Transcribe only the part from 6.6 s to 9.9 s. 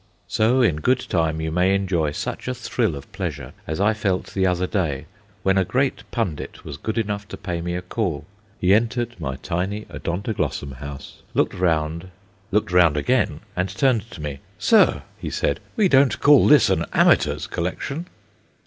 was good enough to pay me a call. He entered my tiny